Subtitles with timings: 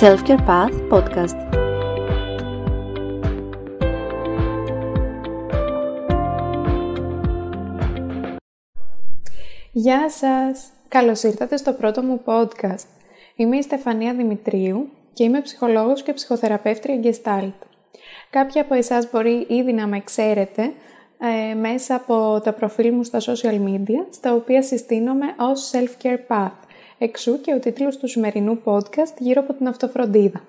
[0.00, 1.36] Self-Care Path Podcast.
[9.72, 10.68] Γεια σας!
[10.88, 12.86] Καλώς ήρθατε στο πρώτο μου podcast.
[13.36, 17.66] Είμαι η Στεφανία Δημητρίου και είμαι ψυχολόγος και ψυχοθεραπεύτρια Gestalt.
[18.30, 20.72] Κάποιοι από εσάς μπορεί ήδη να με ξέρετε
[21.50, 26.63] ε, μέσα από τα προφίλ μου στα social media, στα οποία συστήνομαι ως Self-Care Path,
[26.98, 30.42] εξού και ο τίτλος του σημερινού podcast γύρω από την αυτοφροντίδα.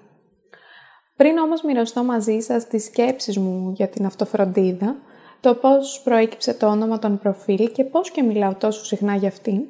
[1.15, 4.95] Πριν όμως μοιραστώ μαζί σας τις σκέψεις μου για την αυτοφροντίδα,
[5.39, 9.61] το πώς προέκυψε το όνομα των προφίλ και πώς και μιλάω τόσο συχνά για αυτήν,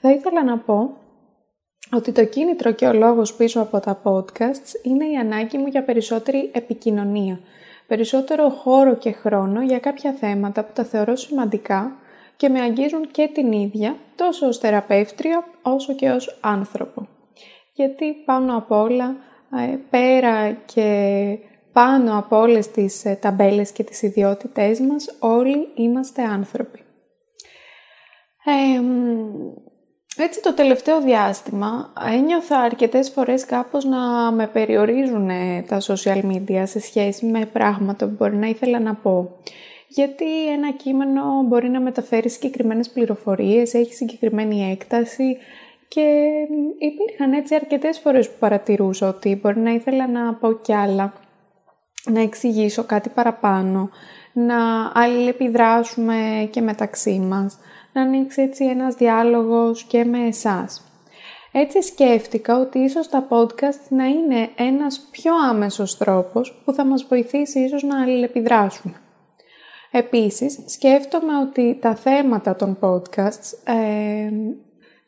[0.00, 0.90] θα ήθελα να πω
[1.92, 5.84] ότι το κίνητρο και ο λόγος πίσω από τα podcasts είναι η ανάγκη μου για
[5.84, 7.40] περισσότερη επικοινωνία,
[7.86, 11.96] περισσότερο χώρο και χρόνο για κάποια θέματα που τα θεωρώ σημαντικά
[12.38, 17.08] και με αγγίζουν και την ίδια, τόσο ως θεραπεύτρια όσο και ως άνθρωπο.
[17.72, 19.16] Γιατί πάνω απ' όλα,
[19.58, 21.38] ε, πέρα και
[21.72, 26.82] πάνω από όλες τις ε, ταμπέλες και τις ιδιότητές μας, όλοι είμαστε άνθρωποι.
[30.16, 35.30] έτσι το τελευταίο διάστημα ένιωθα αρκετές φορές κάπως να με περιορίζουν
[35.68, 39.40] τα social media σε σχέση με πράγματα που μπορεί να ήθελα να πω.
[39.88, 45.36] Γιατί ένα κείμενο μπορεί να μεταφέρει συγκεκριμένες πληροφορίες, έχει συγκεκριμένη έκταση
[45.88, 46.30] και
[46.78, 51.12] υπήρχαν έτσι αρκετές φορές που παρατηρούσα ότι μπορεί να ήθελα να πω κι άλλα
[52.04, 53.90] να εξηγήσω κάτι παραπάνω,
[54.32, 57.58] να αλληλεπιδράσουμε και μεταξύ μας,
[57.92, 60.82] να ανοίξει έτσι ένας διάλογος και με εσάς.
[61.52, 67.04] Έτσι σκέφτηκα ότι ίσως τα podcast να είναι ένας πιο άμεσος τρόπος που θα μας
[67.08, 68.94] βοηθήσει ίσως να αλληλεπιδράσουμε.
[69.90, 74.30] Επίσης, σκέφτομαι ότι τα θέματα των podcasts ε,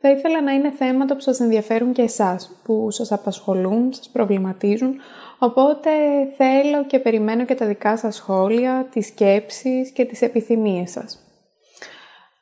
[0.00, 4.94] θα ήθελα να είναι θέματα που σας ενδιαφέρουν και εσάς, που σας απασχολούν, σας προβληματίζουν,
[5.38, 5.90] οπότε
[6.36, 11.24] θέλω και περιμένω και τα δικά σας σχόλια, τις σκέψεις και τις επιθυμίες σας.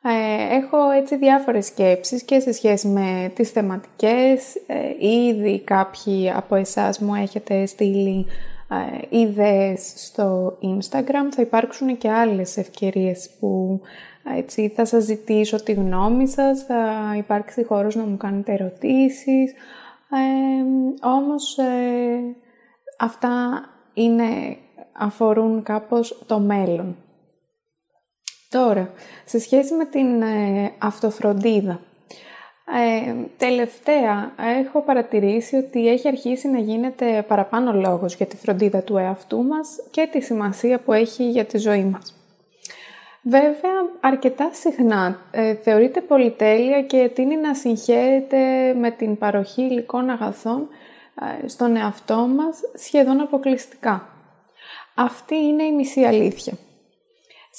[0.03, 6.55] Ε, έχω έτσι διάφορες σκέψεις και σε σχέση με τις θεματικές, ε, ήδη κάποιοι από
[6.55, 8.25] εσάς μου έχετε στείλει
[8.69, 13.81] ε, ιδέες στο Instagram, θα υπάρξουν και άλλες ευκαιρίες που
[14.37, 19.51] έτσι, θα σας ζητήσω τη γνώμη σας, θα υπάρξει χώρος να μου κάνετε ερωτήσεις,
[20.11, 22.35] ε, όμως ε,
[22.99, 23.63] αυτά
[23.93, 24.57] είναι,
[24.93, 26.95] αφορούν κάπως το μέλλον.
[28.49, 28.93] Τώρα,
[29.25, 31.79] σε σχέση με την ε, αυτοφροντίδα,
[32.77, 38.97] ε, τελευταία έχω παρατηρήσει ότι έχει αρχίσει να γίνεται παραπάνω λόγος για τη φροντίδα του
[38.97, 42.13] εαυτού μας και τη σημασία που έχει για τη ζωή μας.
[43.21, 50.67] Βέβαια, αρκετά συχνά ε, θεωρείται πολυτέλεια και τίνει να συγχαίρεται με την παροχή υλικών αγαθών
[51.43, 54.09] ε, στον εαυτό μας σχεδόν αποκλειστικά.
[54.95, 56.53] Αυτή είναι η μισή αλήθεια.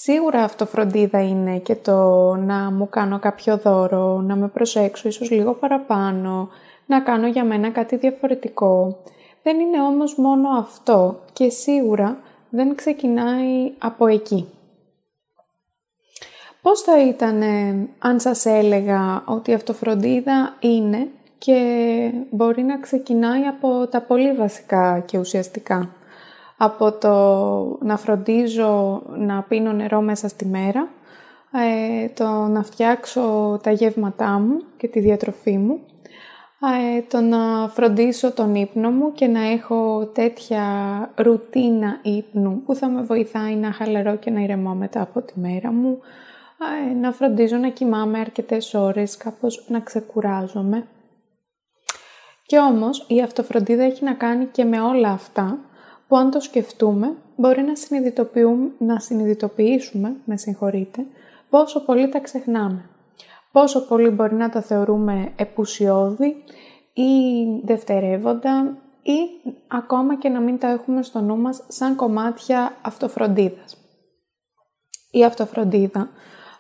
[0.02, 5.54] Σίγουρα αυτοφροντίδα είναι και το να μου κάνω κάποιο δώρο, να με προσέξω ίσως λίγο
[5.54, 6.48] παραπάνω,
[6.86, 8.98] να κάνω για μένα κάτι διαφορετικό.
[9.42, 12.18] Δεν είναι όμως μόνο αυτό και σίγουρα
[12.50, 14.48] δεν ξεκινάει από εκεί.
[16.62, 17.42] Πώς θα ήταν
[17.98, 21.08] αν σας έλεγα ότι η αυτοφροντίδα είναι
[21.38, 21.60] και
[22.30, 25.94] μπορεί να ξεκινάει από τα πολύ βασικά και ουσιαστικά;
[26.62, 27.14] Από το
[27.80, 30.88] να φροντίζω να πίνω νερό μέσα στη μέρα,
[31.52, 35.80] ε, το να φτιάξω τα γεύματά μου και τη διατροφή μου,
[36.96, 40.64] ε, το να φροντίσω τον ύπνο μου και να έχω τέτοια
[41.14, 45.72] ρουτίνα ύπνου που θα με βοηθάει να χαλαρώ και να ηρεμώ μετά από τη μέρα
[45.72, 45.98] μου,
[46.90, 50.86] ε, να φροντίζω να κοιμάμαι αρκετές ώρες, κάπως να ξεκουράζομαι.
[52.46, 55.58] Και όμως η αυτοφροντίδα έχει να κάνει και με όλα αυτά
[56.10, 61.06] που αν το σκεφτούμε μπορεί να, συνειδητοποιούμε, να συνειδητοποιήσουμε, με συγχωρείτε,
[61.50, 62.84] πόσο πολύ τα ξεχνάμε.
[63.52, 66.44] Πόσο πολύ μπορεί να τα θεωρούμε επουσιώδη
[66.92, 67.12] ή
[67.64, 73.76] δευτερεύοντα ή ακόμα και να μην τα έχουμε στο νου μας σαν κομμάτια αυτοφροντίδας.
[75.10, 76.08] Η αυτοφροντίδα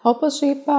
[0.02, 0.74] όπως είπα,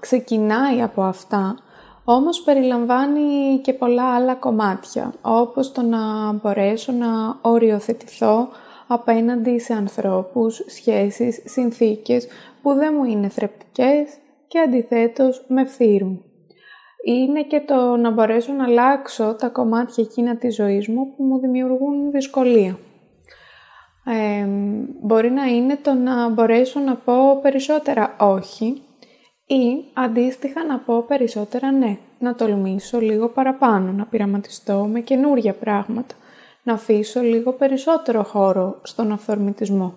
[0.00, 1.58] ξεκινάει από αυτά,
[2.04, 8.48] όμως περιλαμβάνει και πολλά άλλα κομμάτια, όπως το να μπορέσω να οριοθετηθώ
[8.86, 12.26] απέναντι σε ανθρώπους, σχέσεις, συνθήκες
[12.62, 14.08] που δεν μου είναι θρεπτικές
[14.48, 16.24] και αντιθέτως με φθύρουν.
[17.04, 21.38] Είναι και το να μπορέσω να αλλάξω τα κομμάτια εκείνα της ζωής μου που μου
[21.38, 22.78] δημιουργούν δυσκολία
[25.00, 28.82] μπορεί να είναι το να μπορέσω να πω περισσότερα όχι
[29.54, 36.14] ή αντίστοιχα να πω περισσότερα ναι, να τολμήσω λίγο παραπάνω, να πειραματιστώ με καινούργια πράγματα,
[36.62, 39.94] να αφήσω λίγο περισσότερο χώρο στον αυθορμητισμό.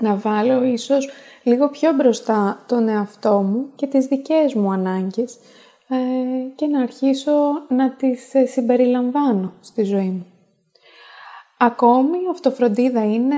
[0.00, 1.08] Να βάλω ίσως
[1.42, 5.38] λίγο πιο μπροστά τον εαυτό μου και τις δικές μου ανάγκες
[5.88, 5.96] ε,
[6.54, 7.32] και να αρχίσω
[7.68, 10.26] να τις ε, συμπεριλαμβάνω στη ζωή μου.
[11.58, 13.36] Ακόμη αυτοφροντίδα είναι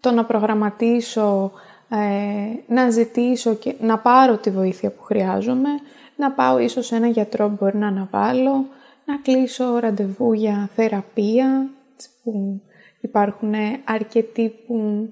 [0.00, 1.52] το να προγραμματίσω,
[1.96, 5.68] ε, να ζητήσω και να πάρω τη βοήθεια που χρειάζομαι,
[6.16, 8.66] να πάω ίσως σε ένα γιατρό που μπορεί να αναβάλω,
[9.04, 11.68] να κλείσω ραντεβού για θεραπεία,
[12.22, 12.60] που
[13.00, 13.54] υπάρχουν
[13.84, 15.08] αρκετοί που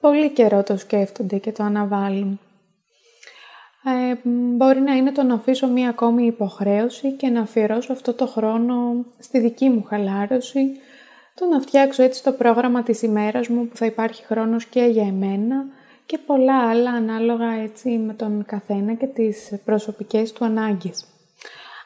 [0.00, 2.40] πολύ καιρό το σκέφτονται και το αναβάλουν.
[3.84, 4.14] Ε,
[4.56, 9.04] μπορεί να είναι το να αφήσω μία ακόμη υποχρέωση και να αφιερώσω αυτό το χρόνο
[9.18, 10.70] στη δική μου χαλάρωση,
[11.34, 15.06] το να φτιάξω έτσι το πρόγραμμα της ημέρας μου που θα υπάρχει χρόνος και για
[15.06, 15.64] εμένα
[16.06, 21.04] και πολλά άλλα ανάλογα έτσι με τον καθένα και τις προσωπικές του ανάγκες.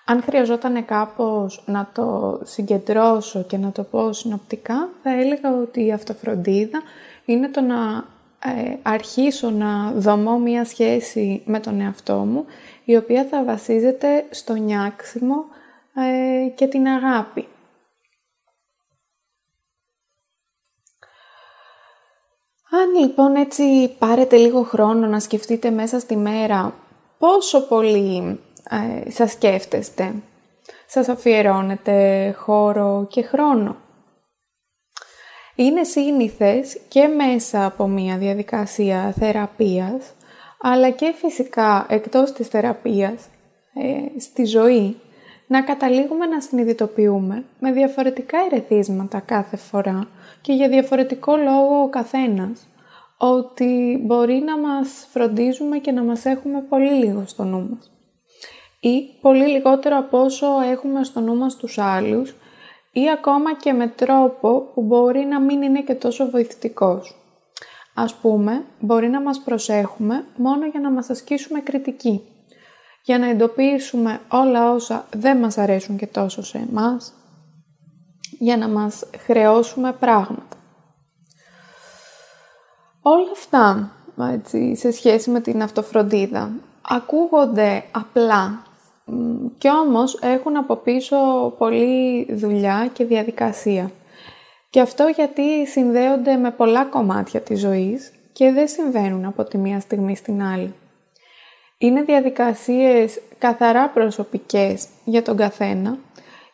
[0.04, 5.92] Αν χρειαζόταν κάπως να το συγκεντρώσω και να το πω συνοπτικά, θα έλεγα ότι η
[5.92, 6.82] αυτοφροντίδα
[7.24, 8.04] είναι το να
[8.44, 12.44] ε, αρχίσω να δομώ μία σχέση με τον εαυτό μου,
[12.84, 15.44] η οποία θα βασίζεται στο νιάξιμο
[15.94, 17.46] ε, και την αγάπη.
[22.70, 26.74] Αν λοιπόν έτσι πάρετε λίγο χρόνο να σκεφτείτε μέσα στη μέρα
[27.18, 30.14] πόσο πολύ ε, σας σκέφτεστε,
[30.86, 33.76] σας αφιερώνετε χώρο και χρόνο;
[35.54, 40.12] Είναι σύνηθες και μέσα από μια διαδικασία θεραπείας,
[40.60, 43.28] αλλά και φυσικά εκτός της θεραπείας,
[43.74, 44.96] ε, στη ζωή,
[45.48, 50.08] να καταλήγουμε να συνειδητοποιούμε με διαφορετικά ερεθίσματα κάθε φορά
[50.40, 52.68] και για διαφορετικό λόγο ο καθένας,
[53.18, 57.90] ότι μπορεί να μας φροντίζουμε και να μας έχουμε πολύ λίγο στο νου μας.
[58.80, 62.34] Ή πολύ λιγότερο από όσο έχουμε στο νου μας τους άλλους
[62.92, 67.16] ή ακόμα και με τρόπο που μπορεί να μην είναι και τόσο βοηθητικός.
[67.94, 72.22] Ας πούμε, μπορεί να μας προσέχουμε μόνο για να μας ασκήσουμε κριτική,
[73.02, 77.12] για να εντοπίσουμε όλα όσα δεν μας αρέσουν και τόσο σε εμάς,
[78.38, 80.56] για να μας χρεώσουμε πράγματα.
[83.02, 83.92] Όλα αυτά,
[84.32, 86.50] έτσι, σε σχέση με την αυτοφροντίδα,
[86.88, 88.62] ακούγονται απλά
[89.58, 91.16] και όμως έχουν από πίσω
[91.58, 93.90] πολλή δουλειά και διαδικασία.
[94.70, 99.80] Και αυτό γιατί συνδέονται με πολλά κομμάτια της ζωής και δεν συμβαίνουν από τη μία
[99.80, 100.74] στιγμή στην άλλη.
[101.80, 105.98] Είναι διαδικασίες καθαρά προσωπικές για τον καθένα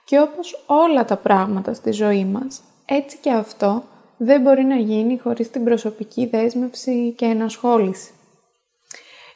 [0.04, 3.82] και όπως όλα τα πράγματα στη ζωή μας, έτσι και αυτό
[4.16, 8.12] δεν μπορεί να γίνει χωρίς την προσωπική δέσμευση και ενασχόληση.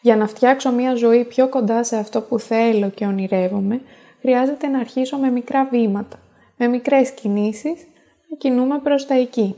[0.00, 3.80] Για να φτιάξω μια ζωή πιο κοντά σε αυτό που θέλω και ονειρεύομαι,
[4.20, 6.18] χρειάζεται να αρχίσω με μικρά βήματα,
[6.56, 7.86] με μικρές κινήσεις,
[8.28, 9.56] να κινούμε προς τα εκεί.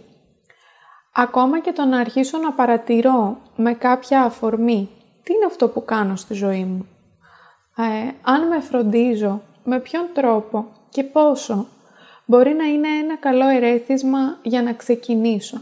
[1.14, 4.88] Ακόμα και το να αρχίσω να παρατηρώ με κάποια αφορμή
[5.22, 6.88] τι είναι αυτό που κάνω στη ζωή μου;
[7.76, 11.66] Ε, αν με φροντίζω, με ποιον τρόπο και πόσο,
[12.26, 15.60] μπορεί να είναι ένα καλό ερέθισμα για να ξεκινήσω;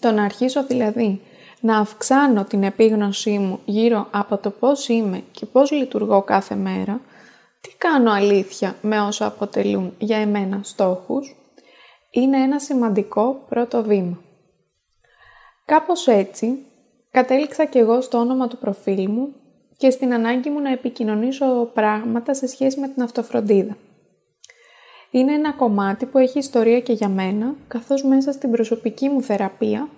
[0.00, 1.20] Το να αρχίσω δηλαδή
[1.60, 7.00] να αυξάνω την επίγνωσή μου γύρω από το πώς είμαι και πώς λειτουργώ κάθε μέρα,
[7.60, 11.36] τι κάνω αλήθεια με όσα αποτελούν για εμένα στόχους,
[12.10, 14.18] είναι ένα σημαντικό πρώτο βήμα.
[15.64, 16.58] Κάπως έτσι,
[17.16, 19.34] κατέληξα και εγώ στο όνομα του προφίλ μου
[19.76, 23.76] και στην ανάγκη μου να επικοινωνήσω πράγματα σε σχέση με την αυτοφροντίδα.
[25.10, 29.88] Είναι ένα κομμάτι που έχει ιστορία και για μένα, καθώς μέσα στην προσωπική μου θεραπεία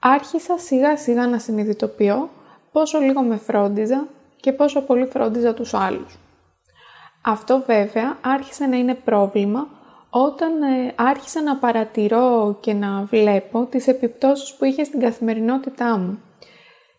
[0.00, 2.28] άρχισα σιγά σιγά να συνειδητοποιώ
[2.72, 4.08] πόσο λίγο με φρόντιζα
[4.40, 6.18] και πόσο πολύ φρόντιζα τους άλλους.
[7.24, 9.66] Αυτό βέβαια άρχισε να είναι πρόβλημα
[10.10, 16.18] όταν ε, άρχισα να παρατηρώ και να βλέπω τις επιπτώσεις που είχε στην καθημερινότητά μου.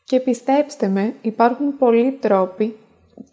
[0.03, 2.77] Και πιστέψτε με, υπάρχουν πολλοί τρόποι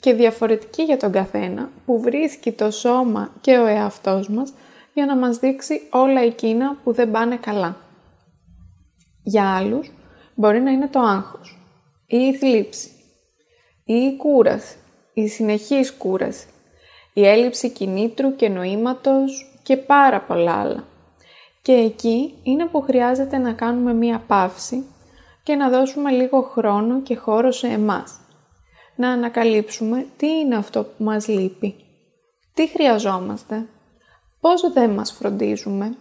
[0.01, 4.53] και διαφορετικοί για τον καθένα που βρίσκει το σώμα και ο εαυτός μας
[4.95, 7.77] για να μας δείξει όλα εκείνα που δεν πάνε καλά.
[9.23, 9.91] Για άλλους
[10.35, 11.59] μπορεί να είναι το άγχος
[12.07, 12.91] ή η θλίψη
[13.85, 14.77] ή η κούραση,
[15.15, 16.47] η συνεχής κούραση,
[17.13, 20.85] η έλλειψη κινήτρου και νοήματος και πάρα πολλά άλλα.
[21.63, 24.85] Και εκεί είναι που χρειάζεται να κάνουμε μία παύση
[25.43, 28.19] και να δώσουμε λίγο χρόνο και χώρο σε εμάς.
[28.97, 31.75] Να ανακαλύψουμε τι είναι αυτό που μας λείπει,
[32.55, 33.69] τι χρειαζόμαστε,
[34.41, 35.97] πώς δεν μας φροντίζουμε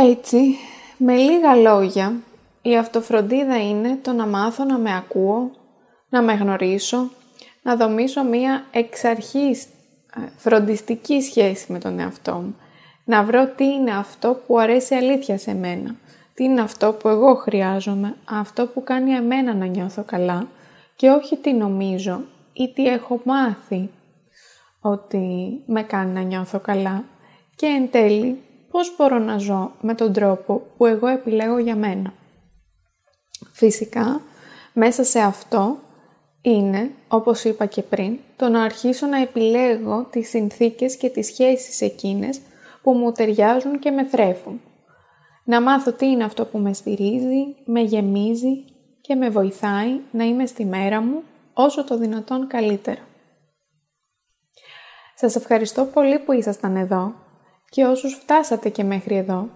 [0.00, 0.56] Έτσι,
[0.96, 2.20] με λίγα λόγια,
[2.62, 5.50] η αυτοφροντίδα είναι το να μάθω να με ακούω,
[6.08, 7.10] να με γνωρίσω,
[7.62, 9.66] να δομήσω μία εξ αρχής
[10.36, 12.56] φροντιστική σχέση με τον εαυτό μου.
[13.08, 15.94] Να βρω τι είναι αυτό που αρέσει αλήθεια σε μένα.
[16.34, 20.48] Τι είναι αυτό που εγώ χρειάζομαι, αυτό που κάνει εμένα να νιώθω καλά
[20.96, 22.20] και όχι τι νομίζω
[22.52, 23.90] ή τι έχω μάθει
[24.80, 25.26] ότι
[25.66, 27.04] με κάνει να νιώθω καλά
[27.56, 32.12] και εν τέλει πώς μπορώ να ζω με τον τρόπο που εγώ επιλέγω για μένα.
[33.52, 34.20] Φυσικά,
[34.72, 35.78] μέσα σε αυτό
[36.40, 41.80] είναι, όπως είπα και πριν, το να αρχίσω να επιλέγω τις συνθήκες και τις σχέσεις
[41.80, 42.40] εκείνες
[42.88, 44.60] που μου ταιριάζουν και με θρέφουν.
[45.44, 48.64] Να μάθω τι είναι αυτό που με στηρίζει, με γεμίζει
[49.00, 53.00] και με βοηθάει να είμαι στη μέρα μου όσο το δυνατόν καλύτερα.
[55.14, 57.14] Σας ευχαριστώ πολύ που ήσασταν εδώ
[57.68, 59.48] και όσους φτάσατε και μέχρι εδώ.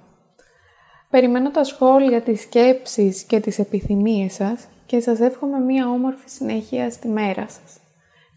[1.11, 6.91] Περιμένω τα σχόλια, τις σκέψεις και τις επιθυμίες σας και σας εύχομαι μία όμορφη συνέχεια
[6.91, 7.79] στη μέρα σας.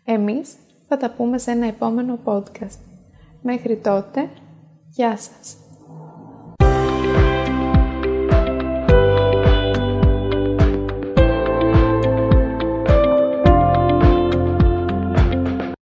[0.05, 0.55] Εμείς
[0.87, 2.79] θα τα πούμε σε ένα επόμενο podcast.
[3.41, 4.29] Μέχρι τότε,
[4.95, 5.57] γεια σας!